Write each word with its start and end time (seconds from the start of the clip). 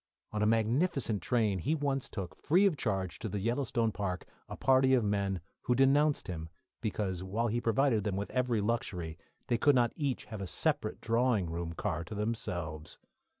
On 0.31 0.41
a 0.41 0.47
magnificent 0.47 1.21
train 1.21 1.59
he 1.59 1.75
once 1.75 2.09
took, 2.09 2.35
free 2.35 2.65
of 2.65 2.75
charge, 2.75 3.19
to 3.19 3.29
the 3.29 3.37
Yellowstone 3.37 3.91
Park, 3.91 4.25
a 4.49 4.57
party 4.57 4.95
of 4.95 5.03
men, 5.03 5.41
who 5.65 5.75
denounced 5.75 6.25
him 6.27 6.49
because, 6.81 7.23
while 7.23 7.49
he 7.49 7.61
provided 7.61 8.03
them 8.03 8.15
with 8.15 8.31
every 8.31 8.61
luxury, 8.61 9.19
they 9.45 9.59
could 9.59 9.75
not 9.75 9.93
each 9.95 10.25
have 10.25 10.41
a 10.41 10.47
separate 10.47 11.01
drawing 11.01 11.51
room 11.51 11.73
car 11.73 12.03
to 12.05 12.15
themselves. 12.15 12.97